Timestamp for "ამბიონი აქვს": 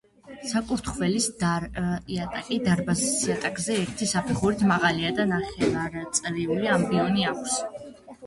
6.77-7.59